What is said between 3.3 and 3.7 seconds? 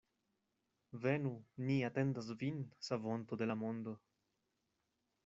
de la